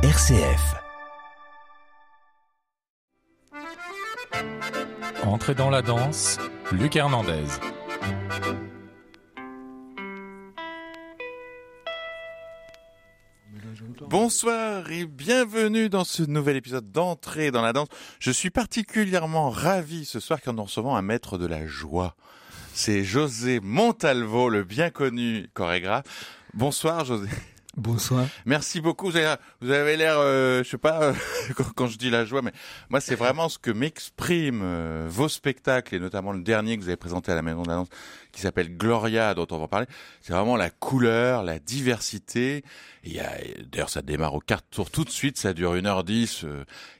[0.00, 0.76] RCF.
[5.24, 6.38] Entrez dans la danse,
[6.70, 7.42] Luc Hernandez.
[14.02, 17.88] Bonsoir et bienvenue dans ce nouvel épisode d'entrée dans la danse.
[18.20, 22.14] Je suis particulièrement ravi ce soir quand nous recevons un maître de la joie.
[22.72, 26.04] C'est José Montalvo, le bien connu chorégraphe.
[26.54, 27.28] Bonsoir José.
[27.78, 28.26] Bonsoir.
[28.44, 29.08] Merci beaucoup.
[29.08, 31.14] Vous avez, l'air, euh, je sais pas, euh,
[31.76, 32.50] quand je dis la joie, mais
[32.90, 36.88] moi c'est vraiment ce que m'expriment euh, vos spectacles et notamment le dernier que vous
[36.88, 37.88] avez présenté à la Maison de la Danse
[38.32, 39.86] qui s'appelle Gloria, dont on va parler.
[40.20, 42.64] C'est vraiment la couleur, la diversité.
[43.04, 43.30] Il y a,
[43.70, 45.38] d'ailleurs, ça démarre au quart tour tout de suite.
[45.38, 46.44] Ça dure une heure dix.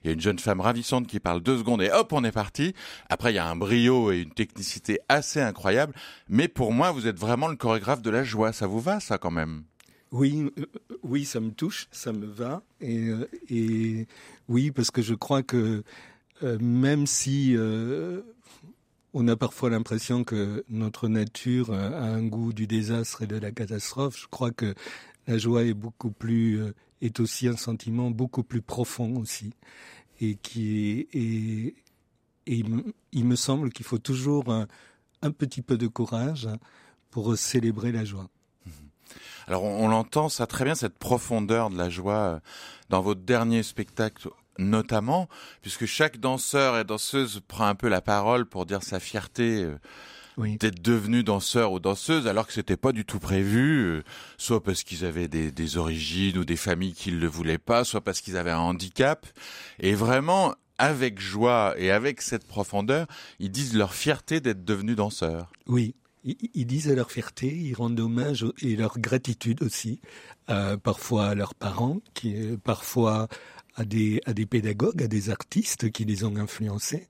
[0.02, 2.33] Il y a une jeune femme ravissante qui parle deux secondes et hop, on est
[2.33, 2.72] parti.
[3.10, 5.92] Après, il y a un brio et une technicité assez incroyable.
[6.28, 8.52] Mais pour moi, vous êtes vraiment le chorégraphe de la joie.
[8.52, 9.64] Ça vous va, ça, quand même?
[10.10, 10.66] Oui, euh,
[11.02, 14.06] oui, ça me touche, ça me va, et, euh,
[14.48, 15.83] oui, parce que je crois que
[16.42, 18.22] euh, même si euh,
[19.12, 23.50] on a parfois l'impression que notre nature a un goût du désastre et de la
[23.52, 24.74] catastrophe, je crois que
[25.27, 29.52] la joie est beaucoup plus, euh, est aussi un sentiment beaucoup plus profond aussi,
[30.20, 31.74] et qui et,
[32.46, 32.64] et
[33.12, 34.50] il me semble qu'il faut toujours
[35.22, 36.48] un petit peu de courage
[37.11, 38.30] pour célébrer la joie.
[39.47, 42.39] Alors on, on l'entend ça très bien cette profondeur de la joie euh,
[42.89, 44.28] dans votre dernier spectacle
[44.59, 45.28] notamment
[45.62, 49.79] puisque chaque danseur et danseuse prend un peu la parole pour dire sa fierté euh,
[50.36, 50.56] Oui.
[50.59, 54.03] d'être devenu danseur ou danseuse alors que c'était pas du tout prévu euh,
[54.36, 57.84] soit parce qu'ils avaient des, des origines ou des familles qui ne le voulaient pas
[57.84, 59.27] soit parce qu'ils avaient un handicap.
[59.79, 63.06] Et vraiment avec joie et avec cette profondeur
[63.39, 65.53] ils disent leur fierté d'être devenus danseurs.
[65.67, 70.00] Oui, ils, disent leur fierté, ils rendent hommage et leur gratitude aussi,
[70.50, 73.28] euh, parfois à leurs parents, qui, euh, parfois
[73.77, 77.08] à des, à des pédagogues, à des artistes qui les ont influencés.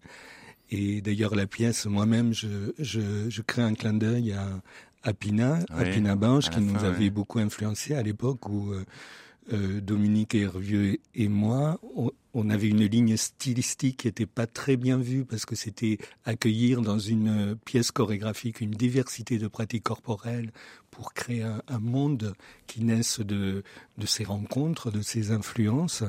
[0.71, 4.61] Et d'ailleurs, la pièce, moi-même, je, je, je crée un clin d'œil à,
[5.03, 7.11] à Pina, à Oui, Pina Banche, à qui nous avait oui.
[7.11, 8.85] beaucoup influencé à l'époque où euh,
[9.53, 14.77] euh, Dominique Hervieux et moi, on, on avait une ligne stylistique qui n'était pas très
[14.77, 20.53] bien vue parce que c'était accueillir dans une pièce chorégraphique une diversité de pratiques corporelles
[20.91, 22.35] pour créer un, un monde
[22.67, 23.63] qui naisse de,
[23.97, 26.05] de ces rencontres, de ces influences.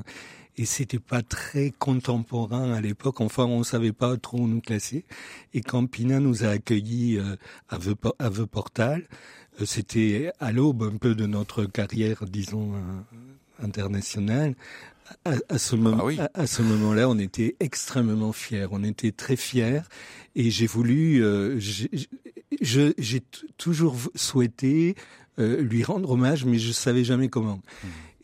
[0.57, 3.21] Et c'était pas très contemporain à l'époque.
[3.21, 5.05] Enfin, on savait pas trop où nous classer.
[5.53, 7.37] Et quand Pina nous a accueillis euh,
[7.69, 9.07] à Veux Po- à Veux Portal,
[9.61, 12.79] euh, c'était à l'aube un peu de notre carrière, disons, euh,
[13.61, 14.55] internationale.
[15.25, 16.19] À, à ce moment, Ah oui.
[16.19, 18.67] à, à ce moment-là, on était extrêmement fiers.
[18.71, 19.81] On était très fiers.
[20.35, 23.21] Et j'ai voulu, euh, j'ai
[23.57, 24.95] toujours souhaité
[25.39, 27.59] euh, lui rendre hommage, mais je savais jamais comment.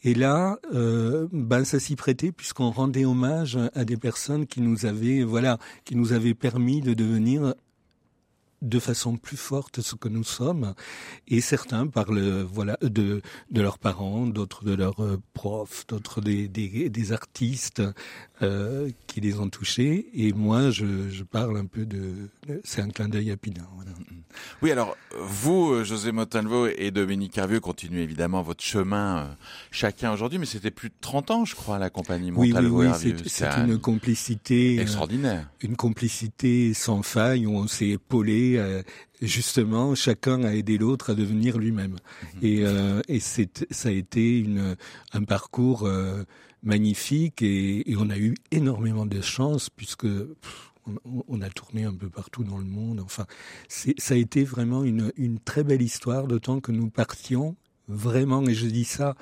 [0.04, 4.86] Et là, euh, ben ça s'y prêtait puisqu'on rendait hommage à des personnes qui nous
[4.86, 7.56] avaient, voilà, qui nous avaient permis de devenir
[8.66, 10.74] de façon plus forte ce que nous sommes.
[11.28, 13.22] Et certains parlent, voilà, de
[13.52, 17.82] de leurs parents, d'autres de leurs euh, profs, d'autres des, des des artistes
[18.42, 20.08] euh, qui les ont touchés.
[20.14, 22.30] Et moi, je, je parle un peu de,
[22.64, 23.62] c'est un clin d'œil à Pina.
[23.76, 23.92] Voilà.
[24.62, 29.26] Oui, alors vous, euh, José Motalvo et Dominique Hervieux, continuez évidemment votre chemin euh,
[29.72, 32.80] chacun aujourd'hui, mais c'était plus de 30 ans, je crois, la compagnie Oui, oui, Montalvo
[32.82, 33.16] oui, Hervieux.
[33.24, 34.80] c'est c'est un- une complicité.
[34.80, 35.50] extraordinaire.
[35.62, 38.55] une complicité sans faille où on s'est épaulé.
[38.58, 38.82] Euh,
[39.22, 41.98] justement, chacun a aidé l'autre à devenir lui-même.
[42.42, 44.76] Et, euh, et c'est, ça a été une,
[45.14, 46.24] un parcours euh,
[46.64, 51.84] magnifique et, et on a eu énormément de chance puisque pff, on, on a tourné
[51.84, 53.00] un peu partout dans le monde.
[53.00, 53.26] Enfin,
[53.68, 57.56] c'est, ça a été vraiment une, une très belle histoire, d'autant que nous partions
[57.88, 59.16] vraiment, et je dis ça,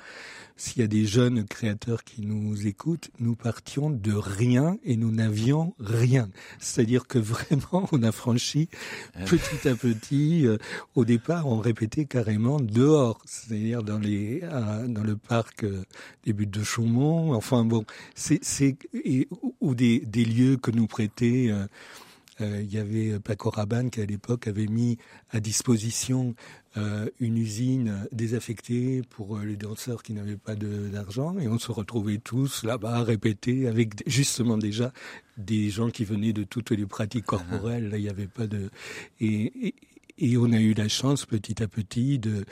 [0.56, 5.10] s'il y a des jeunes créateurs qui nous écoutent, nous partions de rien et nous
[5.10, 6.28] n'avions rien.
[6.60, 8.68] C'est-à-dire que vraiment, on a franchi
[9.26, 10.46] petit à petit.
[10.46, 10.58] euh,
[10.94, 15.82] au départ, on répétait carrément dehors, c'est-à-dire dans les à- dans le parc euh,
[16.24, 17.34] des buttes de Chaumont.
[17.34, 17.84] Enfin bon,
[18.14, 18.76] c'est c'est
[19.60, 21.48] ou- des des lieux que nous prêtaient.
[22.40, 24.98] Euh, euh, il y avait Paco Rabanne qui à l'époque avait mis
[25.30, 26.34] à disposition
[26.76, 31.38] euh, une usine désaffectée pour euh, les danseurs qui n'avaient pas d'argent.
[31.38, 34.92] Et on se retrouvait tous là-bas répéter avec justement déjà
[35.36, 37.90] des gens qui venaient de toutes les pratiques corporelles.
[37.90, 38.70] Là, il n'y avait pas de
[39.20, 39.74] et, et,
[40.18, 42.44] et on a eu la chance petit à petit de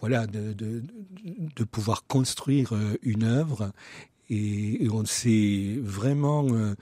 [0.00, 0.82] voilà de, de,
[1.24, 3.72] de pouvoir construire euh, une œuvre.
[4.30, 6.74] Et, on s'est vraiment euh,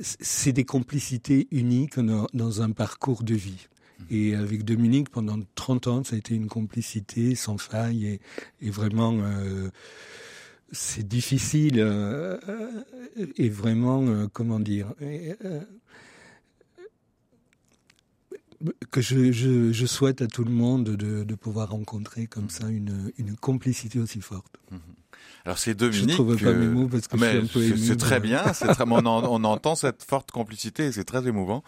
[0.00, 3.68] c'est des complicités uniques dans, un parcours de vie.
[4.10, 8.20] Et avec Dominique, pendant 30 ans, ça a été une complicité sans faille et,
[8.60, 9.70] et vraiment euh,
[10.70, 11.78] c'est difficile
[13.36, 14.94] et vraiment, comment dire,
[18.90, 22.68] que je, je, je, souhaite à tout le monde de, de pouvoir rencontrer comme ça
[22.68, 24.58] une, une complicité aussi forte.
[25.48, 26.10] Alors c'est Dominique.
[26.10, 27.40] Je trouve pas mes mots parce que mais
[27.78, 31.64] C'est très bien, c'est très, on, on, entend cette forte complicité et c'est très émouvant.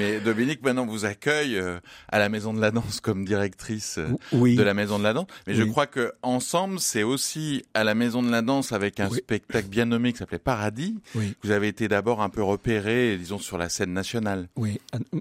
[0.00, 1.78] Mais Dominique maintenant vous accueille euh,
[2.08, 4.56] à la Maison de la Danse comme directrice euh, oui.
[4.56, 5.28] de la Maison de la Danse.
[5.46, 9.08] Mais je crois que ensemble c'est aussi à la Maison de la Danse avec un
[9.08, 10.98] spectacle bien nommé qui s'appelait Paradis.
[11.44, 14.48] Vous avez été d'abord un peu repéré, disons sur la scène nationale.
[14.56, 14.80] Oui.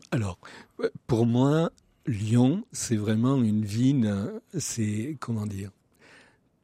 [0.10, 0.40] Alors
[1.06, 1.70] pour moi,
[2.08, 4.12] Lyon, c'est vraiment une ville,
[4.58, 5.70] c'est, comment dire,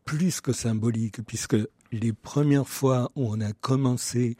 [0.05, 1.57] plus que symbolique, puisque
[1.91, 4.37] les premières fois où on a commencé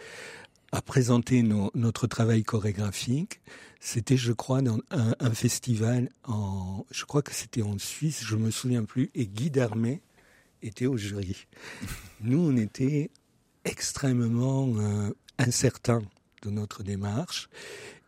[0.72, 3.42] à présenter notre travail chorégraphique,
[3.80, 8.52] c'était, je crois, dans un, festival en, je crois que c'était en Suisse, je me
[8.52, 10.02] souviens plus, et Guy Darmé
[10.62, 11.48] était au jury.
[12.22, 13.12] Nous, on était
[13.64, 16.04] extrêmement euh, incertains
[16.42, 17.50] de notre démarche,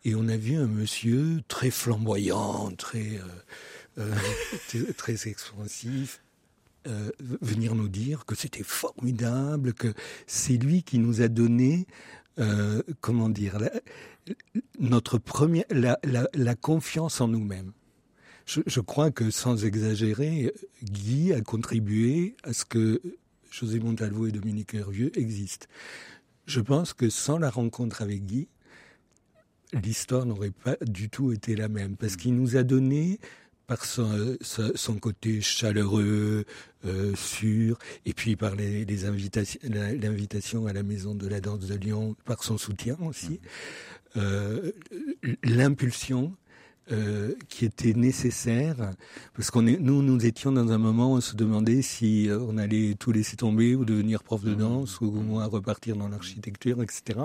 [0.04, 3.19] et on a vu un monsieur très flamboyant, très,
[3.98, 4.13] euh,
[4.74, 6.21] euh, très expansif,
[6.88, 9.94] euh, venir nous dire que c'était formidable, que
[10.25, 11.88] c'est lui qui nous a donné,
[12.39, 13.71] euh, comment dire, la,
[14.79, 17.71] notre première, la, confiance en nous-mêmes.
[18.45, 20.53] Je, je, crois que sans exagérer,
[20.83, 23.01] Guy a contribué à ce que
[23.51, 25.68] José Montalvo et Dominique Hervieux existent.
[26.45, 28.47] Je pense que sans la rencontre avec Guy,
[29.73, 33.19] l'histoire n'aurait pas du tout été la même, parce qu'il nous a donné
[33.68, 36.46] par son, son, côté chaleureux,
[36.86, 41.68] euh, sûr, et puis par les, les invitations, l'invitation à la Maison de la Danse
[41.68, 43.42] de Lyon, par son soutien aussi,
[44.16, 44.19] mm.
[44.19, 44.72] euh,
[45.44, 46.34] l'impulsion
[46.90, 48.78] euh, qui était nécessaire,
[49.36, 52.40] parce qu'on est, nous, nous étions dans un moment où on se demandait si euh,
[52.40, 54.58] on allait tout laisser tomber ou devenir prof de mmh.
[54.58, 57.19] danse ou au moins repartir dans l'architecture, etc.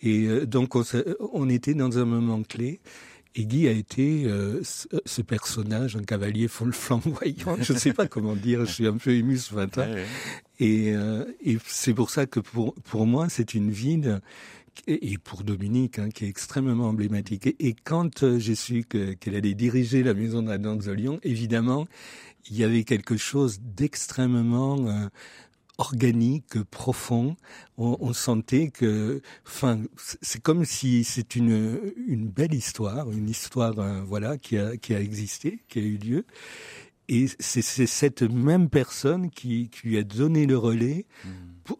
[0.00, 0.82] Et euh, donc on,
[1.34, 2.80] on, était dans un moment clé.
[3.38, 8.34] Et Guy a été euh, ce, personnage, un cavalier flamboyant, je ne sais pas comment
[8.34, 9.86] dire, je suis un peu ému ce matin.
[10.58, 10.94] Et,
[11.44, 14.20] et c'est pour ça que pour, pour moi, c'est une ville
[14.86, 17.46] et pour Dominique, hein, qui est extrêmement emblématique.
[17.46, 21.18] Et, quand euh, j'ai su qu'elle allait diriger la Maison de la Danse de Lyon,
[21.22, 21.86] évidemment,
[22.50, 25.08] il y avait quelque chose d'extrêmement euh,
[25.78, 27.36] organique, profond.
[27.76, 29.80] On, on, sentait que, enfin,
[30.22, 34.94] c'est comme si c'est une une belle histoire, une histoire, euh, voilà, qui a qui
[34.94, 36.24] a existé, qui a eu lieu.
[37.08, 41.06] Et c'est cette même personne qui, qui, lui a donné le relais.
[41.24, 41.28] Mmh.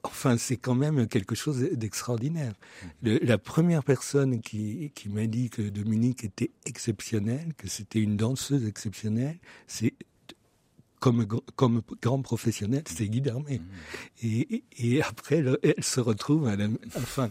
[0.05, 2.55] enfin, c'est quand même quelque chose d'extraordinaire.
[3.03, 3.17] Mmh.
[3.23, 8.67] La première personne qui, qui m'a dit que Dominique était exceptionnelle, que c'était une danseuse
[8.67, 9.95] exceptionnelle, c'est
[11.13, 11.27] comme,
[11.57, 13.59] comme grand professionnel, c'est Guy Darmé.
[13.59, 14.27] Mmh.
[14.27, 17.31] Et, et, après, elle, se retrouve à la, enfin,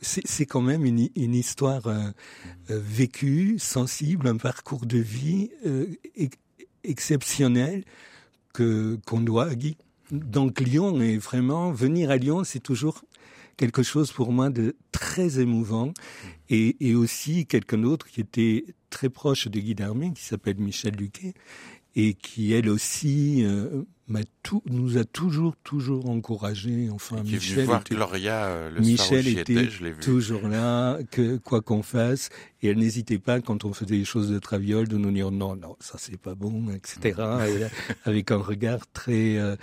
[0.00, 2.10] c'est quand même une, une histoire euh,
[2.70, 5.86] euh, vécue, sensible, un parcours de vie euh,
[6.84, 7.84] exceptionnel
[8.52, 9.76] que qu'on doit à Guy.
[10.10, 13.04] Donc Lyon est vraiment venir à Lyon, c'est toujours
[13.56, 15.94] quelque chose pour moi de très émouvant
[16.50, 20.94] et, et aussi quelqu'un d'autre qui était très proche de Guy Darmé, qui s'appelle Michel
[20.94, 21.34] Luquet
[21.96, 23.84] et qui elle aussi euh,
[24.42, 26.88] tout, nous a toujours, toujours encouragé.
[26.90, 29.68] Enfin, qui Michel voir était, Gloria, euh, le Michel était,
[30.00, 32.28] toujours là, que quoi qu'on fasse,
[32.62, 35.56] et elle n'hésitait pas quand on faisait des choses de traviole de nous dire non,
[35.56, 37.14] non, ça c'est pas bon, etc.
[37.18, 37.68] Mm.
[38.04, 39.56] avec un regard très, euh,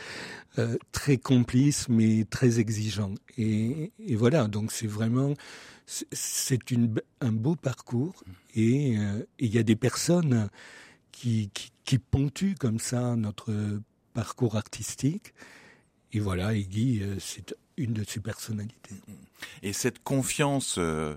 [0.57, 3.13] euh, très complice, mais très exigeant.
[3.37, 5.33] Et, et voilà, donc c'est vraiment,
[5.85, 8.31] c'est une, un beau parcours, mm.
[8.59, 8.97] et
[9.39, 10.49] il y a des personnes
[11.11, 13.53] qui, qui, qui ponctuent comme ça notre
[14.13, 15.33] parcours artistique.
[16.13, 18.95] Et voilà, Iggy, euh, c'est une de ses personnalités.
[19.63, 21.15] Et cette confiance euh,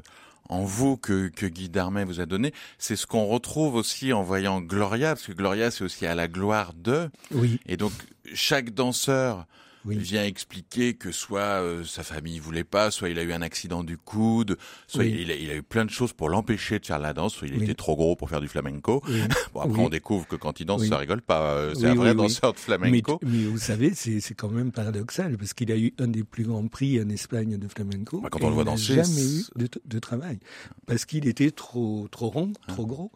[0.48, 4.22] en vous que, que Guy Darmet vous a donné, c'est ce qu'on retrouve aussi en
[4.22, 7.10] voyant Gloria, parce que Gloria, c'est aussi à la gloire de.
[7.32, 7.60] Oui.
[7.66, 7.92] Et donc,
[8.34, 9.46] chaque danseur
[9.84, 9.98] oui.
[9.98, 13.84] vient expliquer que soit euh, sa famille voulait pas, soit il a eu un accident
[13.84, 16.98] du coude, soit il, a, il, a, eu plein de choses pour l'empêcher de faire
[16.98, 19.02] la danse, soit il était trop gros pour faire du flamenco.
[19.54, 22.14] bon après on découvre que quand il danse ça rigole pas, euh, c'est un vrai
[22.14, 23.18] danseur de flamenco.
[23.22, 26.44] Mais, mais vous savez c'est quand même paradoxal parce qu'il a eu un des plus
[26.44, 28.20] grands prix en Espagne de flamenco.
[28.20, 30.38] Bah, quand on le voit danser, jamais eu de, de, travail
[30.86, 32.72] parce qu'il était trop trop rond, ah.
[32.72, 33.12] trop gros.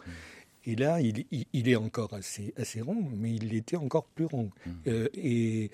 [0.65, 4.27] Et là, il, il, il, est encore assez, assez rond, mais il était encore plus
[4.27, 4.51] rond.
[4.67, 4.71] Mmh.
[4.89, 5.71] Euh, et,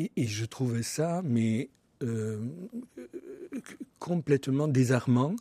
[0.00, 1.70] et, et, je trouvais ça, mais
[2.02, 2.38] euh,
[3.98, 5.36] complètement désarmant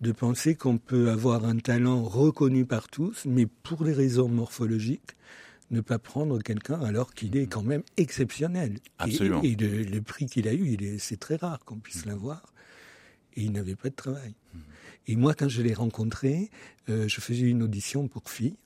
[0.00, 5.16] de penser qu'on peut avoir un talent reconnu par tous, mais pour des raisons morphologiques,
[5.70, 8.78] ne pas prendre quelqu'un alors qu'il est quand même exceptionnel.
[8.98, 9.42] Absolument.
[9.42, 12.08] Et, le, prix qu'il a eu, c'est très rare qu'on puisse mmh.
[12.08, 12.52] l'avoir.
[13.34, 14.34] Et il n'avait pas de travail.
[14.52, 14.58] Mmh.
[15.06, 16.50] Et moi, quand je l'ai rencontré,
[16.88, 18.56] euh, je faisais une audition pour fille.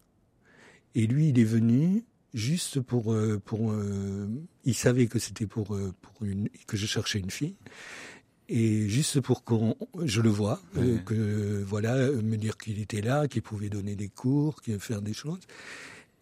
[0.94, 4.28] Et lui, il est venu juste pour euh, pour euh,
[4.64, 7.56] il savait que c'était pour pour une que je cherchais une fille.
[8.50, 9.74] Et juste pour qu'on
[10.04, 10.60] je le vois
[11.06, 15.14] que voilà me dire qu'il était là qu'il pouvait donner des cours qu'il faire des
[15.14, 15.40] choses.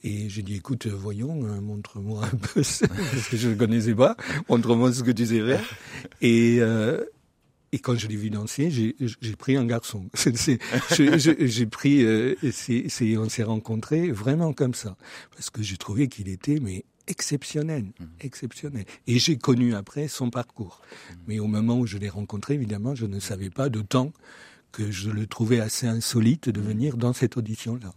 [0.05, 4.17] Et j'ai dit, écoute, voyons, montre-moi un peu, parce que je ne connaissais pas,
[4.49, 5.65] montre-moi ce que tu sais faire.
[6.21, 7.05] Et, euh,
[7.73, 10.09] et quand je l'ai vu danser, j'ai pris un garçon.
[10.95, 14.97] J'ai pris, euh, c'est on s'est rencontrés vraiment comme ça,
[15.35, 18.05] parce que j'ai trouvé qu'il était mais exceptionnel, mmh.
[18.21, 18.85] exceptionnel.
[19.07, 20.83] Et j'ai connu après son parcours.
[20.83, 21.15] Mmh.
[21.27, 24.13] Mais au moment où je l'ai rencontré, évidemment, je ne savais pas de temps
[24.71, 26.65] que je le trouvais assez insolite de mmh.
[26.65, 27.93] venir dans cette audition-là.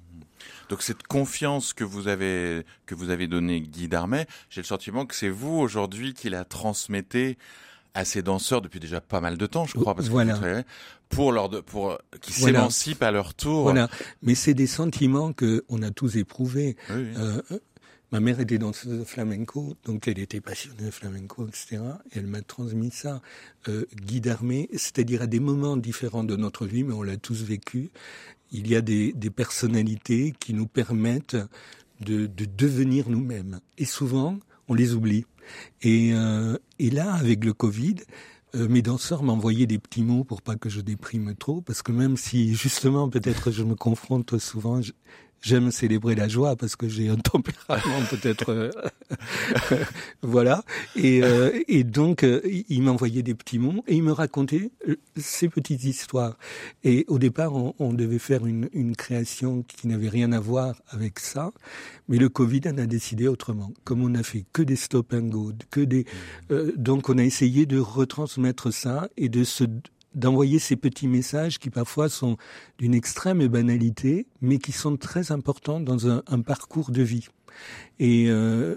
[0.70, 5.06] Donc cette confiance que vous avez que vous avez donnée Guy Darmet, j'ai le sentiment
[5.06, 7.38] que c'est vous aujourd'hui qui la transmettez
[7.96, 10.64] à ces danseurs depuis déjà pas mal de temps, je crois, parce que
[11.10, 13.64] pour leur de, pour qui s'émancipent à leur tour.
[13.64, 13.90] Voilà,
[14.22, 16.76] mais c'est des sentiments que on a tous éprouvés.
[16.92, 17.42] Euh,
[18.12, 21.78] ma mère était danseuse de flamenco, donc elle était passionnée de flamenco, etc.
[22.12, 23.22] Et elle m'a transmis ça.
[23.70, 27.44] Euh, Guy d'armée, c'est-à-dire à des moments différents de notre vie, mais on l'a tous
[27.44, 27.92] vécu.
[28.52, 31.38] Il y a des, des personnalités qui nous permettent
[32.02, 33.62] de, de devenir nous-mêmes.
[33.78, 35.26] Et souvent, on les oublie.
[35.82, 37.96] Et, euh, et là, avec le Covid,
[38.56, 41.92] euh, mes danseurs m'envoyaient des petits mots pour pas que je déprime trop, parce que
[41.92, 44.80] même si justement peut-être je me confronte souvent,
[45.46, 48.72] j'aime célébrer la joie parce que j'ai un tempérament peut-être euh,
[50.22, 50.64] voilà.
[50.96, 54.72] Et, euh, et donc euh, il m'envoyait des petits mots et il me racontait
[55.16, 56.38] ces petites histoires.
[56.84, 60.82] Et au départ on, on devait faire une, une création qui n'avait rien à voir
[60.90, 61.52] avec ça.
[62.08, 63.72] Mais le Covid en a décidé autrement.
[63.84, 66.06] Comme on a fait que des stop and go que des
[66.76, 69.64] donc on a essayé de retransmettre ça et de se
[70.16, 72.38] d'envoyer ces petits messages qui parfois sont
[72.78, 77.28] d'une extrême banalité, mais qui sont très importants dans un, un parcours de vie.
[78.00, 78.76] Et euh,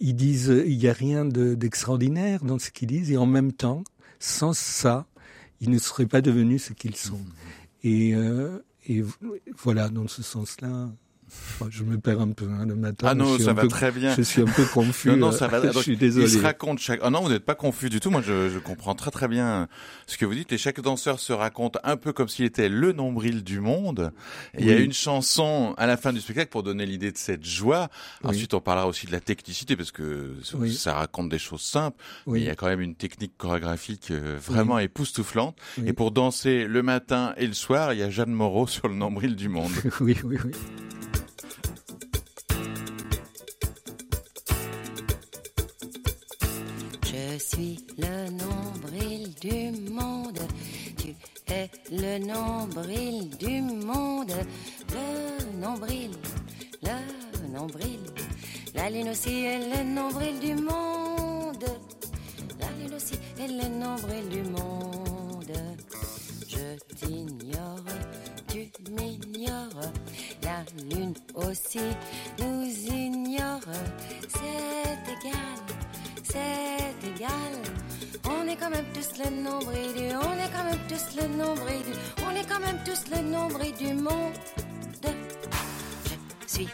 [0.00, 3.84] ils disent, il n'y a rien d'extraordinaire dans ce qu'ils disent, et en même temps,
[4.18, 5.06] sans ça,
[5.60, 7.20] ils ne seraient pas devenus ce qu'ils sont.
[7.84, 8.58] Et, euh,
[8.88, 9.02] et
[9.56, 10.90] voilà, dans ce sens-là,
[11.70, 13.08] je me perds un peu hein, le matin.
[13.10, 14.14] Ah non, ça va très bien.
[14.14, 15.10] Je suis un peu confus.
[15.10, 15.60] non, non, ça va.
[15.70, 16.26] je suis désolé.
[16.26, 17.00] Il se raconte chaque.
[17.02, 18.10] Ah non, vous n'êtes pas confus du tout.
[18.10, 19.68] Moi, je, je, comprends très très bien
[20.06, 20.52] ce que vous dites.
[20.52, 24.12] Et chaque danseur se raconte un peu comme s'il était le nombril du monde.
[24.58, 27.44] il y a une chanson à la fin du spectacle pour donner l'idée de cette
[27.44, 27.88] joie.
[28.24, 30.34] Ensuite, on parlera aussi de la technicité parce que
[30.72, 32.02] ça raconte des choses simples.
[32.26, 35.56] Mais il y a quand même une technique chorégraphique euh, vraiment époustouflante.
[35.84, 38.94] Et pour danser le matin et le soir, il y a Jeanne Moreau sur le
[38.94, 39.72] nombril du monde.
[40.00, 40.52] oui, oui, oui.
[47.98, 50.40] Le nombril du monde.
[50.96, 51.14] Tu
[51.48, 54.32] es le nombril du monde.
[54.92, 56.10] Le nombril,
[56.82, 58.00] le nombril.
[58.74, 61.64] La lune aussi est le nombril du monde.
[62.60, 65.52] La lune aussi est le nombril du monde.
[66.48, 67.84] Je t'ignore,
[68.50, 69.92] tu m'ignores.
[70.42, 70.64] La
[70.94, 71.80] lune aussi
[72.38, 73.60] nous ignore.
[74.28, 75.60] C'est égal
[76.32, 77.52] c'est égal.
[78.24, 81.82] On est quand même tous le nombril du, on est quand même tous le nombril
[81.82, 81.92] du,
[82.26, 84.34] on est quand même tous le nombril du monde.
[86.46, 86.68] Je suis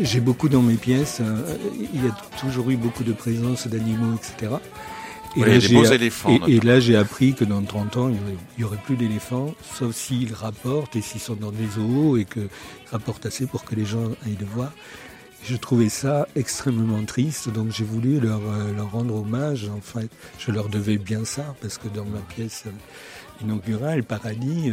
[0.00, 1.18] J'ai beaucoup dans mes pièces.
[1.20, 1.56] Euh,
[1.94, 4.54] il y a toujours eu beaucoup de présence d'animaux, etc.
[5.36, 8.18] Et, là, des éléphants, et, là, j'ai appris que dans 30 ans, il
[8.58, 12.48] n'y aurait, plus d'éléphants, sauf s'ils rapportent et s'ils sont dans des zoos et qu'ils
[12.90, 14.72] rapportent assez pour que les gens aillent le voir.
[15.44, 19.70] Je trouvais ça extrêmement triste, donc j'ai voulu leur, euh, leur rendre hommage.
[19.76, 20.02] Enfin,
[20.38, 22.64] je leur devais bien ça, parce que dans ma pièce
[23.40, 24.72] inaugurale, Paradis,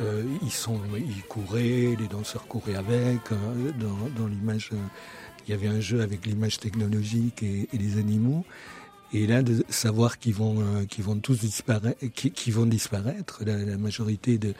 [0.00, 3.20] ils, sont, ils couraient, les danseurs couraient avec.
[3.78, 4.70] dans, dans l'image,
[5.46, 8.44] il y avait un jeu avec l'image technologique et, et les animaux.
[9.14, 13.78] Et là, de savoir qu'ils vont, euh, qu'ils vont tous disparaître, qui, vont disparaître, la,
[13.78, 14.54] majorité de, de,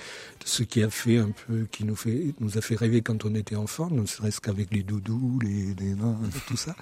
[0.45, 3.35] ce qui a fait un peu, qui nous fait, nous a fait rêver quand on
[3.35, 5.97] était enfant, ne serait-ce qu'avec les doudous, les, les
[6.47, 6.77] tout ça.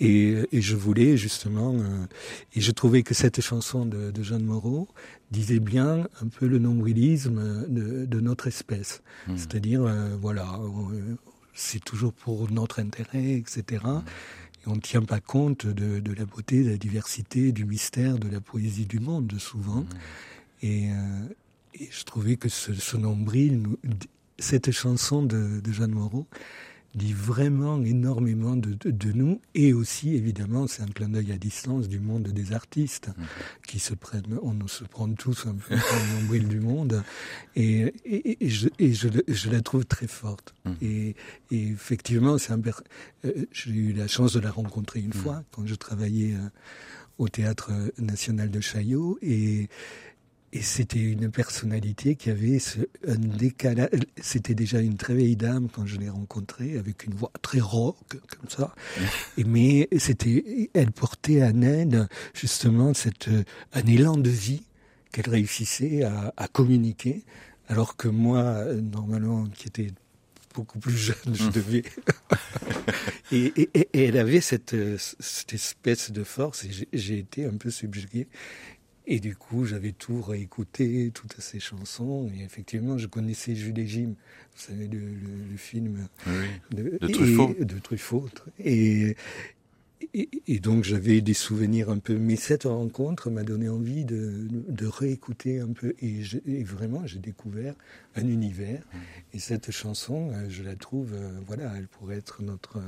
[0.00, 2.06] Et, et, je voulais justement, euh,
[2.54, 4.88] et je trouvais que cette chanson de, de Jeanne Moreau
[5.30, 9.02] disait bien un peu le nombrilisme de, de notre espèce.
[9.28, 9.36] Mmh.
[9.36, 10.58] C'est-à-dire, euh, voilà,
[11.54, 13.82] c'est toujours pour notre intérêt, etc
[14.66, 18.40] on ne tient pas compte de, la beauté, de la diversité, du mystère, de la
[18.40, 19.80] poésie du monde, souvent.
[19.80, 19.88] Mmh.
[20.62, 21.28] Et, euh,
[21.74, 23.62] et, je trouvais que ce, ce nombril,
[24.38, 26.26] cette chanson de, de Jeanne Moreau,
[26.94, 31.88] dit vraiment énormément de, de, nous et aussi évidemment c'est un clin d'œil à distance
[31.88, 33.22] du monde des artistes mmh.
[33.66, 37.02] qui se prennent on se prend tous un peu le nombril du monde
[37.56, 40.72] et, et, et, je, et je, je, la trouve très forte mmh.
[40.82, 41.16] et,
[41.50, 42.62] effectivement c'est un
[43.24, 45.12] euh, j'ai eu la chance de la rencontrer une mmh.
[45.12, 46.48] fois quand je travaillais euh,
[47.18, 49.68] au théâtre national de Chaillot et
[50.54, 53.90] et c'était une personnalité qui avait ce, un décalage.
[54.22, 57.96] C'était déjà une très vieille dame quand je l'ai rencontrée, avec une voix très rock,
[58.08, 58.72] comme ça.
[59.36, 63.28] Et mais c'était, elle portait en elle justement cette,
[63.72, 64.62] un élan de vie
[65.10, 67.24] qu'elle réussissait à, à, communiquer,
[67.66, 69.90] alors que moi, normalement, qui était
[70.54, 71.50] beaucoup plus jeune, je mmh.
[71.50, 71.82] devais.
[73.32, 74.76] et, et, et, elle avait cette,
[75.18, 78.28] cette espèce de force, et j'ai été un peu subjugué.
[79.06, 82.30] Et du coup, j'avais tout réécouté, toutes ces chansons.
[82.34, 84.14] Et effectivement, je connaissais Jules Jim,
[84.54, 86.08] vous savez, le, le, film
[86.70, 87.54] de, de, Truffaut.
[87.58, 88.28] Et, de Truffaut.
[88.58, 89.16] Et,
[90.14, 92.16] et, donc, j'avais des souvenirs un peu.
[92.16, 95.94] Mais cette rencontre m'a donné envie de, de réécouter un peu.
[96.00, 96.22] Et,
[96.64, 97.74] vraiment, j'ai découvert
[98.16, 98.80] un univers.
[98.80, 98.98] Mmh.
[99.34, 102.78] Et cette chanson, euh, je la trouve, euh, voilà, elle pourrait être notre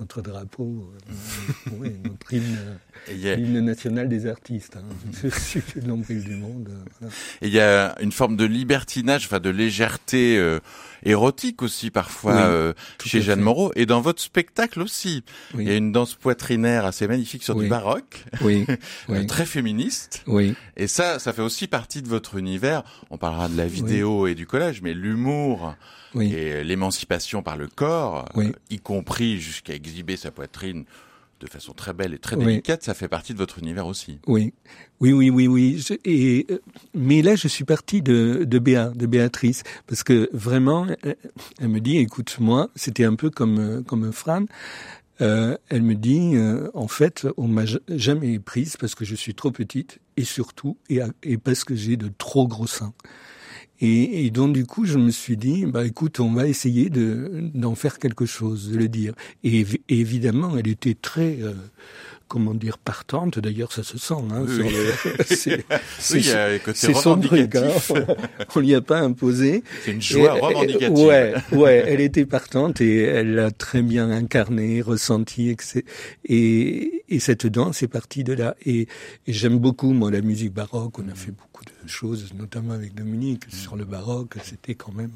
[0.00, 4.76] notre drapeau, euh, oui, notre hymne, national des artistes.
[4.76, 5.30] Hein.
[5.30, 6.70] C'est le nombril du monde.
[7.02, 7.08] Euh,
[7.40, 10.60] Et il y a une forme de libertinage, enfin de légèreté euh,
[11.04, 12.74] érotique aussi parfois
[13.04, 13.70] chez Jeanne Moreau.
[13.76, 15.24] Et dans votre spectacle aussi,
[15.54, 18.66] il y a une danse poitrinaire assez magnifique sur du baroque, oui.
[19.28, 20.22] très féministe.
[20.26, 20.54] Oui.
[20.76, 22.82] Et ça, ça fait aussi partie de votre univers.
[23.10, 25.74] On parlera de la vidéo et du collage, mais l'humour
[26.14, 26.32] oui.
[26.32, 30.84] et l'émancipation par le corps, euh, y compris jusqu'à exhiber sa poitrine
[31.42, 34.20] de façon très belle et très délicate, ça fait partie de votre univers aussi.
[34.26, 34.54] Oui,
[35.00, 35.84] oui, oui, oui, oui.
[36.04, 36.62] et euh,
[36.94, 40.86] mais là, je suis parti de de Béa, de Béatrice, parce que vraiment,
[41.60, 44.44] elle me dit, écoute-moi, c'était un peu comme euh, comme Fran.
[45.20, 46.34] Euh, elle me dit,
[46.74, 51.00] en fait, on m'a jamais prise parce que je suis trop petite et surtout et,
[51.22, 52.94] et parce que j'ai de trop gros seins.
[53.84, 57.50] Et, et, donc du coup, je me suis dit, bah écoute, on va essayer de
[57.52, 59.12] d'en faire quelque chose, de le dire.
[59.42, 61.52] Et, évidemment, elle était très euh,
[62.32, 63.38] comment dire, partante.
[63.38, 64.14] D'ailleurs, ça se sent.
[64.30, 64.46] Hein,
[65.98, 67.56] c'est son truc.
[67.56, 67.68] Hein.
[68.54, 69.62] On lui a pas imposé.
[69.84, 70.96] C'est une joie revendicative.
[70.96, 75.54] Ouais, ouais, elle était partante et elle l'a très bien incarné, ressenti.
[76.24, 78.56] Et, et cette danse est partie de là.
[78.64, 78.88] Et,
[79.26, 81.00] et j'aime beaucoup, moi, la musique baroque.
[81.00, 84.36] On a fait beaucoup de choses, notamment avec Dominique, sur le baroque.
[84.42, 85.12] C'était quand même,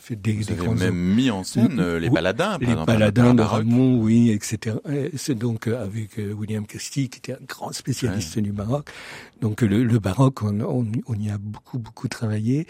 [0.00, 4.00] fait des, Vous avez même mis en scène euh, les baladins, les baladins de Ramon,
[4.00, 4.76] oui, etc.
[5.16, 8.90] C'est donc euh, avec euh, William Christie, qui était un grand spécialiste du baroque.
[9.40, 12.66] Donc le, le baroque, on, on, on, y a beaucoup beaucoup travaillé,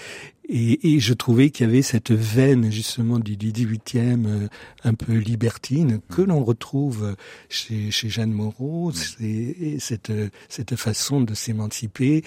[0.48, 4.48] et, et je trouvais qu'il y avait cette veine justement du, du 18e,
[4.84, 7.16] un peu libertine, que l'on retrouve
[7.48, 8.92] chez, chez Jeanne Moreau.
[8.92, 10.12] C'est cette
[10.48, 12.24] cette façon de s'émanciper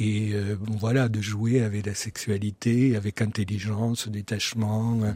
[0.00, 5.12] et euh, voilà de jouer avec la sexualité, avec intelligence, détachement euh,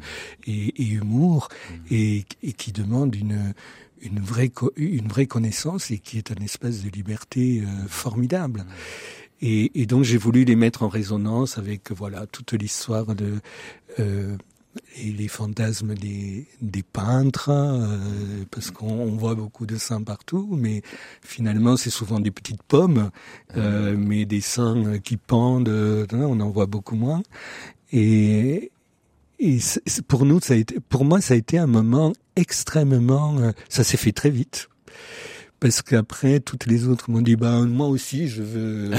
[0.47, 1.75] et, et, humour, mmh.
[1.91, 3.55] et, et, qui demande une
[4.03, 8.61] une vraie une vraie connaissance et qui est un espace de liberté euh, formidable.
[8.61, 8.65] Mmh.
[9.41, 13.41] Et, et, donc j'ai voulu les mettre en résonance avec voilà toute l'histoire de
[13.99, 14.37] euh,
[14.97, 20.83] et les fantasmes des, des peintres, euh, parce qu'on voit beaucoup de saints partout, mais
[21.23, 23.11] finalement c'est souvent des petites pommes,
[23.57, 27.23] euh, mais des saints qui pendent, euh, on en voit beaucoup moins.
[27.93, 28.73] Et,
[29.39, 29.59] et
[30.09, 33.85] pour nous, ça a été, pour moi, ça a été un moment extrêmement, euh, ça
[33.85, 34.69] s'est fait très vite
[35.65, 38.91] parce qu'après toutes les autres m'ont dit bah moi aussi je veux.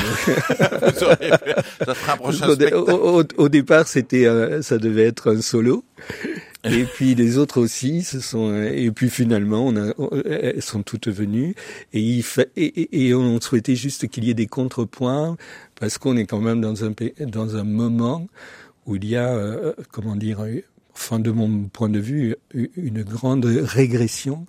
[1.85, 4.27] Ça fera un prochain au, au, au, départ c'était
[4.63, 5.83] ça devait être un solo.
[6.63, 9.93] Et puis les autres aussi, ce sont et puis finalement on a
[10.25, 11.53] elles sont toutes venues.
[11.93, 15.37] Et il fait et, et, on souhaitait juste qu'il y ait des contrepoints
[15.79, 18.25] parce qu'on est quand même dans un dans un moment
[18.87, 20.39] où il y a euh, comment dire
[20.95, 24.45] enfin de mon point de vue une grande régression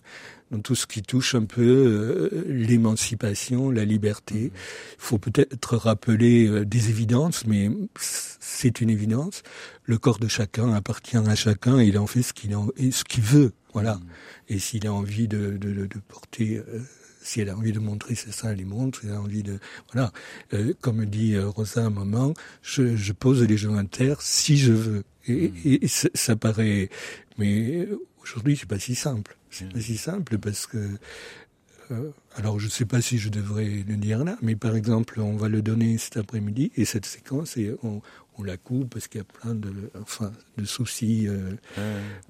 [0.50, 4.52] dans tout ce qui touche un peu euh, l'émancipation, la liberté.
[4.54, 9.42] Il faut peut-être rappeler euh, des évidences, mais c'est une évidence.
[9.84, 12.56] Le corps de chacun appartient à chacun et il en fait ce qu'il
[12.90, 13.98] ce qu'il veut, voilà.
[14.48, 16.80] Et s'il a envie de, de, de porter euh,
[17.22, 19.00] si elle a envie de montrer ses seins, elle les montre.
[19.00, 19.58] Si elle a envie de,
[19.92, 20.12] voilà,
[20.80, 25.02] comme dit Rosa à un moment, je, je pose les à terre si je veux.
[25.28, 26.88] Et, et, et ça paraît,
[27.38, 27.88] mais
[28.22, 29.36] aujourd'hui c'est pas si simple.
[29.50, 30.78] C'est pas si simple parce que
[31.90, 35.20] euh, alors je ne sais pas si je devrais le dire là, mais par exemple,
[35.20, 38.02] on va le donner cet après-midi et cette séquence, et on,
[38.38, 41.52] on la coupe parce qu'il y a plein de, enfin, de soucis euh,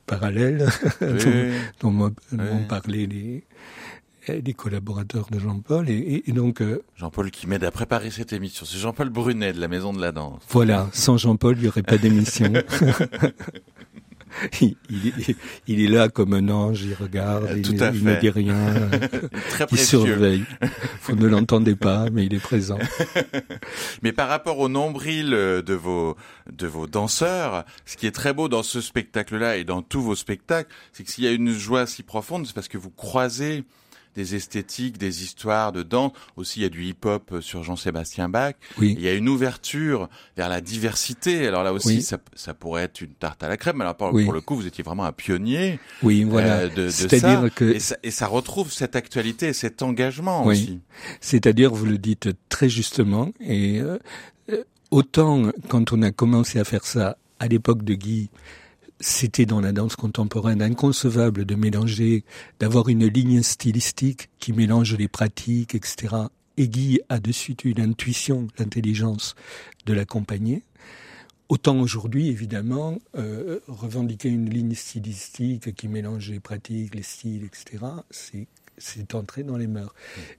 [0.06, 0.68] parallèles
[1.80, 3.44] dont, dont, dont parlaient les,
[4.28, 8.66] les collaborateurs de Jean-Paul et, et, donc euh, Jean-Paul qui m'aide à préparer cette émission.
[8.66, 10.42] C'est Jean-Paul Brunet de la Maison de la Danse.
[10.48, 12.52] Voilà, sans Jean-Paul, il n'y aurait pas d'émission.
[14.60, 14.76] il,
[15.66, 18.90] il, est là comme un ange, il regarde, il, il ne dit rien,
[19.50, 20.44] Très il surveille.
[21.02, 22.78] Vous ne l'entendez pas, mais il est présent.
[24.02, 26.16] mais par rapport au nombril de vos
[26.52, 30.14] de vos danseurs, ce qui est très beau dans ce spectacle-là et dans tous vos
[30.14, 33.64] spectacles, c'est que s'il y a une joie si profonde, c'est parce que vous croisez
[34.16, 36.12] des esthétiques, des histoires de danse.
[36.36, 38.54] Aussi, il y a du hip-hop sur Jean-Sébastien Bach.
[38.78, 38.94] Oui.
[38.98, 41.46] Il y a une ouverture vers la diversité.
[41.46, 42.02] Alors là aussi, Oui.
[42.02, 43.80] ça, ça pourrait être une tarte à la crème.
[43.80, 44.24] Alors pour, Oui.
[44.24, 46.56] pour le coup, vous étiez vraiment un pionnier Oui, voilà.
[46.60, 47.50] euh, de, de C'est-à-dire ça.
[47.50, 47.96] que Et ça.
[48.02, 50.54] Et ça retrouve cette actualité et cet engagement Oui.
[50.54, 50.80] aussi.
[51.20, 53.98] C'est-à-dire, vous le dites très justement, et euh,
[54.50, 58.30] euh, autant quand on a commencé à faire ça à l'époque de Guy,
[59.00, 62.24] c'était dans la danse contemporaine inconcevable de mélanger,
[62.60, 66.16] d'avoir une ligne stylistique qui mélange les pratiques, etc.
[66.56, 69.34] Et Guy a de suite eu l'intuition, l'intelligence
[69.84, 70.62] de l'accompagner.
[71.48, 77.84] Autant aujourd'hui, évidemment, euh, revendiquer une ligne stylistique qui mélange les pratiques, les styles, etc.,
[78.10, 78.46] c'est
[78.78, 79.94] c'est entré dans les mœurs.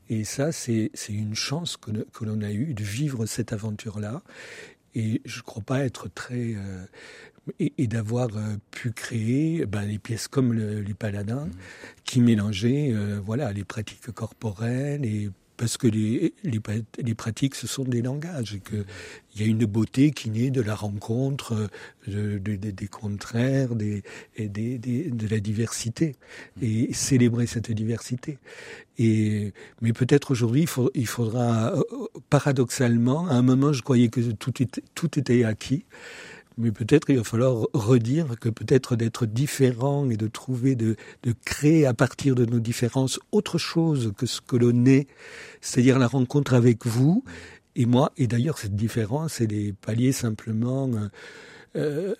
[0.10, 4.22] Et ça, c'est c'est une chance que, que l'on a eue de vivre cette aventure-là.
[4.94, 6.54] Et je ne crois pas être très...
[6.56, 6.86] euh,
[7.60, 11.48] et, et d'avoir euh, pu créer ben, les pièces comme le, les paladins
[12.04, 17.84] qui mélangeaient euh, voilà, les pratiques corporelles et parce que les, les, pratiques, ce sont
[17.84, 18.86] des langages, et qu'il
[19.42, 21.68] y a une beauté qui naît de la rencontre
[22.08, 24.04] euh, de, de- de- des contraires, des,
[24.36, 26.16] et des, des- de la diversité,
[26.62, 28.38] et célébrer cette diversité.
[29.00, 31.74] Et, mais peut-être aujourd'hui, il, faut- il faudra,
[32.30, 35.86] paradoxalement, à un moment, je croyais que tout était, tout était acquis.
[36.58, 41.34] Mais peut-être il va falloir redire que peut-être d'être différent et de trouver, de, de
[41.46, 45.08] créer à partir de nos différences autre chose que ce que l'on est,
[45.62, 47.24] c'est-à-dire la rencontre avec vous
[47.76, 48.12] et moi.
[48.18, 51.08] Et d'ailleurs, cette différence, elle est palliée simplement euh,
[51.76, 52.16] euh,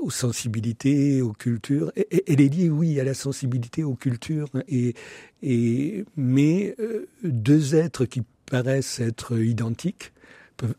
[0.00, 1.92] aux sensibilités, aux cultures.
[1.96, 4.48] Elle est liée, oui, à la sensibilité, aux cultures.
[4.66, 4.94] Et,
[5.42, 10.12] et, mais euh, deux êtres qui paraissent être identiques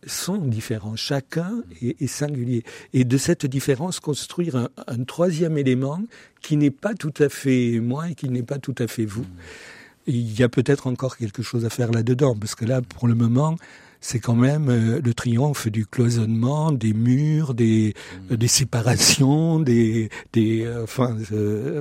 [0.05, 0.95] sont différents.
[0.95, 2.63] Chacun est, singulier.
[2.93, 6.01] Et de cette différence, construire un, troisième élément
[6.41, 9.25] qui n'est pas tout à fait moi et qui n'est pas tout à fait vous.
[10.07, 13.15] Il y a peut-être encore quelque chose à faire là-dedans, parce que là, pour le
[13.15, 13.57] moment,
[14.01, 17.93] c'est quand même euh, le triomphe du cloisonnement, des murs, des,
[18.31, 21.17] euh, séparations, des, des, euh, enfin,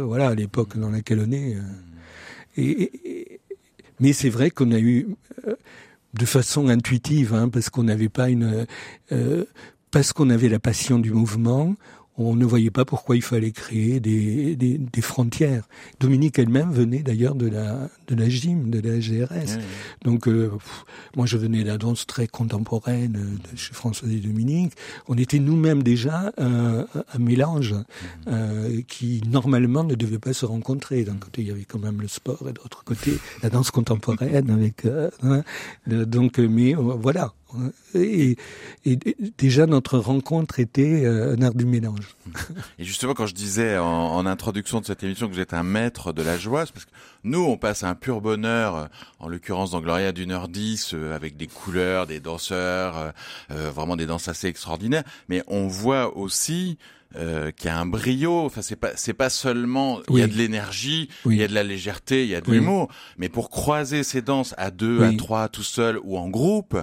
[0.04, 1.56] voilà, l'époque dans laquelle on est.
[4.00, 5.06] mais c'est vrai qu'on a eu,
[6.14, 8.66] de façon intuitive, hein, parce qu'on n'avait pas une,
[9.12, 9.44] euh,
[9.90, 11.74] parce qu'on avait la passion du mouvement,
[12.18, 15.68] on ne voyait pas pourquoi il fallait créer des, des, des frontières.
[16.00, 19.58] Dominique elle-même venait d'ailleurs de la, de la gym, de la GRS.
[20.04, 20.84] Donc, euh, pff,
[21.16, 24.72] moi, je venais de la danse très contemporaine euh, de chez François et Dominique.
[25.06, 27.76] On était nous-mêmes déjà euh, un mélange
[28.26, 31.04] euh, qui, normalement, ne devait pas se rencontrer.
[31.04, 33.70] D'un côté, il y avait quand même le sport et de l'autre côté, la danse
[33.70, 34.84] contemporaine avec...
[34.84, 35.44] euh, hein,
[35.90, 37.32] euh, donc, mais voilà.
[37.94, 38.36] Et,
[38.84, 38.98] et-
[39.38, 42.14] déjà, notre rencontre était euh, un art du mélange.
[42.78, 45.62] Et justement, quand je disais en, en introduction de cette émission que vous êtes un
[45.62, 46.90] maître de la joie, c'est parce que
[47.24, 48.86] nous, on passe un pur bonheur, euh,
[49.18, 53.12] en l'occurrence dans Gloria d'une heure dix, euh, avec des couleurs, des danseurs,
[53.50, 55.04] euh, vraiment des danses assez extraordinaires.
[55.28, 56.76] Mais on voit aussi
[57.16, 58.40] euh, qu'il y a un brio.
[58.44, 61.36] Enfin, c'est pas c'est pas seulement il y a de l'énergie, Oui.
[61.36, 62.56] il y a de la légèreté, il y a de Oui.
[62.58, 62.88] l'humour.
[63.16, 66.76] Mais pour croiser ces danses à deux, à trois, tout seul ou en groupe,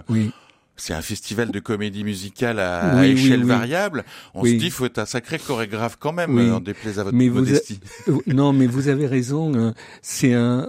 [0.77, 4.03] c'est un festival de comédie musicale à, échelle variable.
[4.33, 7.29] On se dit, faut être un sacré chorégraphe quand même, en déplaise à votre mais
[7.29, 7.79] modestie.
[8.27, 9.55] non, mais vous avez raison.
[9.57, 9.73] Hein.
[10.01, 10.67] C'est un.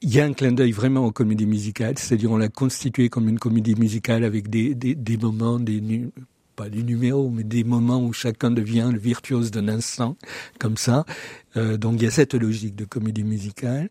[0.00, 3.28] Il y a un clin d'œil vraiment aux comédies musicales, c'est-à-dire on l'a constitué comme
[3.28, 5.80] une comédie musicale avec des, des, des moments, des
[6.58, 10.16] pas des numéros, mais des moments où chacun devient le virtuose d'un instant,
[10.58, 11.04] comme ça.
[11.56, 13.88] Euh, donc il y a cette logique de comédie musicale.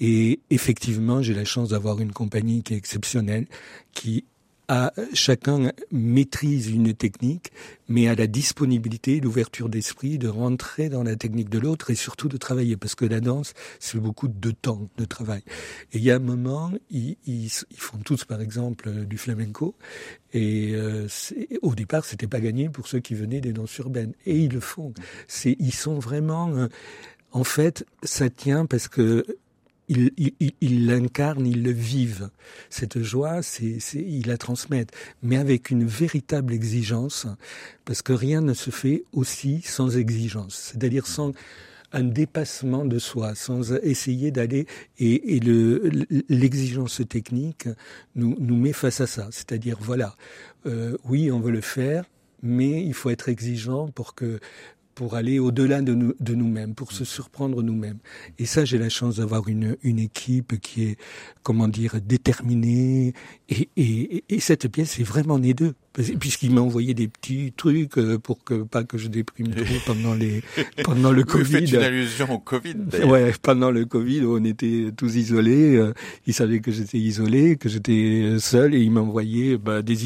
[0.00, 3.46] Et effectivement, j'ai la chance d'avoir une compagnie qui est exceptionnelle,
[3.92, 4.24] qui
[4.68, 7.52] à chacun maîtrise une technique,
[7.88, 12.28] mais à la disponibilité, l'ouverture d'esprit de rentrer dans la technique de l'autre et surtout
[12.28, 15.42] de travailler, parce que la danse, c'est beaucoup de temps de travail.
[15.92, 19.74] Et il y a un moment, ils, ils, font tous, par exemple, du flamenco,
[20.32, 21.06] et euh,
[21.62, 24.60] au départ, c'était pas gagné pour ceux qui venaient des danses urbaines, et ils le
[24.60, 24.92] font.
[25.28, 26.66] C'est, ils sont vraiment, euh,
[27.30, 29.24] en fait, ça tient parce que
[29.88, 30.10] ils
[30.60, 32.30] il, l'incarnent, ils le vivent.
[32.70, 37.26] Cette joie, c'est, ils la transmettent, mais avec une véritable exigence,
[37.84, 41.32] parce que rien ne se fait aussi sans exigence, c'est-à-dire sans
[41.92, 44.66] un dépassement de soi, sans essayer d'aller
[44.98, 45.90] et, et le,
[46.28, 47.68] l'exigence technique
[48.16, 50.16] nous, nous met face à ça, c'est-à-dire voilà,
[50.66, 52.04] euh, oui, on veut le faire,
[52.42, 54.40] mais il faut être exigeant pour que
[54.96, 57.98] pour aller au-delà de, nous, de nous-mêmes, pour se surprendre nous-mêmes.
[58.38, 60.96] Et ça, j'ai la chance d'avoir une, une équipe qui est,
[61.42, 63.12] comment dire, déterminée.
[63.50, 65.74] Et, et, et cette pièce est vraiment née d'eux.
[65.92, 70.14] Puisqu'il m'a envoyé des petits trucs euh, pour que pas que je déprime trop pendant
[70.14, 70.42] les
[70.84, 71.44] pendant le Covid.
[71.44, 72.76] Vous faites une allusion au Covid.
[73.06, 75.76] Ouais, pendant le Covid, on était tous isolés.
[75.76, 75.94] Euh,
[76.26, 79.96] il savait que j'étais isolé, que j'étais seul, et il m'a envoyé bah, des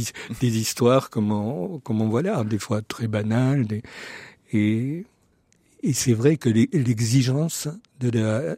[0.41, 3.67] des histoires comme on, comme on voilà, des fois très banales.
[3.67, 3.83] Des,
[4.53, 5.07] et,
[5.83, 7.69] et c'est vrai que l'exigence
[8.01, 8.57] de la,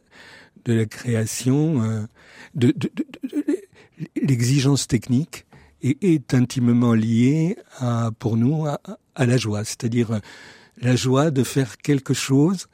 [0.65, 2.01] de la création, euh,
[2.55, 3.05] de, de, de,
[4.21, 5.45] l'exigence technique
[5.81, 8.79] est, est, intimement liée à, pour nous à,
[9.15, 10.19] à la joie, c'est-à-dire
[10.81, 12.67] la joie de faire quelque chose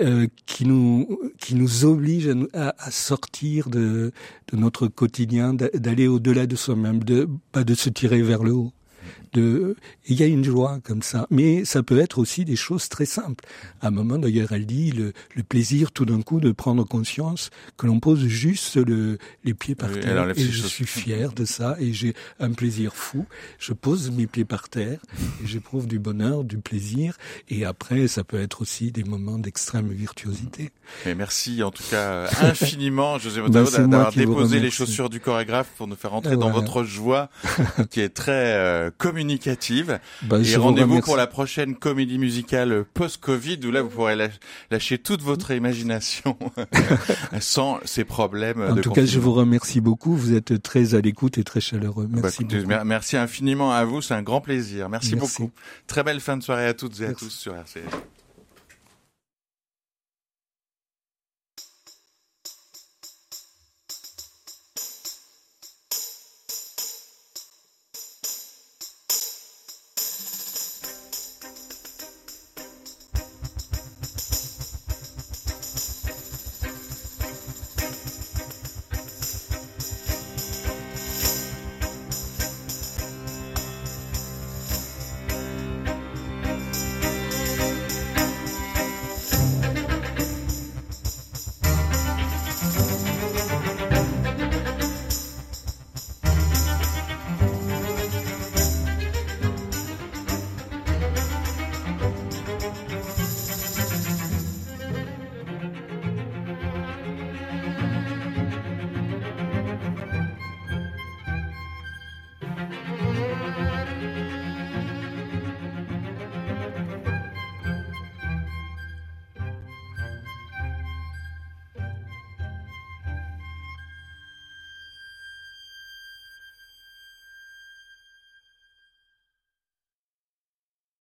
[0.00, 4.12] euh, qui nous qui nous oblige à, à, sortir de,
[4.52, 8.72] de notre quotidien, d'aller au-delà de soi-même, de pas de se tirer vers le haut
[9.36, 11.26] de, il y a une joie comme ça.
[11.30, 13.44] Mais ça peut être aussi des choses très simples.
[13.80, 17.50] À un moment, d'ailleurs, elle dit le, le plaisir tout d'un coup de prendre conscience
[17.76, 20.30] que l'on pose juste le, les pieds par terre.
[20.36, 23.26] Et je suis fier de ça et j'ai un plaisir fou.
[23.58, 25.00] Je pose mes pieds par terre
[25.42, 27.16] et j'éprouve du bonheur, du plaisir.
[27.48, 30.70] Et après, ça peut être aussi des moments d'extrême virtuosité.
[31.16, 35.96] Merci en tout cas infiniment, José Motavo, d'avoir déposé les chaussures du chorégraphe pour nous
[35.96, 37.28] faire entrer dans votre joie
[37.90, 38.90] qui est très euh,
[39.26, 39.98] communicative.
[40.22, 44.16] Bah, et rendez-vous pour la prochaine comédie musicale post-Covid où là vous pourrez
[44.70, 46.36] lâcher toute votre imagination
[47.40, 48.62] sans ces problèmes.
[48.62, 50.16] En tout cas, je vous remercie beaucoup.
[50.16, 52.06] Vous êtes très à l'écoute et très chaleureux.
[52.08, 52.46] Bah, merci.
[52.84, 54.00] merci infiniment à vous.
[54.00, 54.88] C'est un grand plaisir.
[54.88, 55.52] Merci, merci, beaucoup.
[55.86, 58.15] Très belle fin de soirée à toutes et à tous sur RCS.